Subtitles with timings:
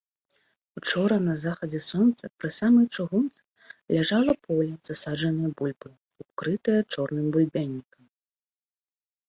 [0.79, 3.41] Учора на захадзе сонца пры самай чыгунцы
[3.97, 5.95] ляжала поле, засаджанае бульбаю,
[6.27, 8.03] укрытае чорным бульбянікам.